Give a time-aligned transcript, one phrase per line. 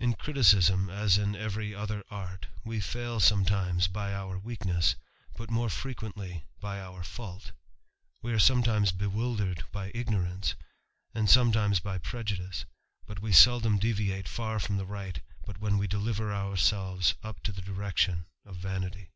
[0.00, 4.96] In criticism, as in every other art, we fail sometimes by our weakness,
[5.36, 7.52] but more frequently by our &ult
[8.20, 10.56] We i are sometimes bewildered by ignorance,
[11.14, 12.64] and sometimes by prejudice;
[13.06, 17.52] but we seldom deviate far from the right, but when we deliver ourselves up to
[17.52, 19.06] the direction of v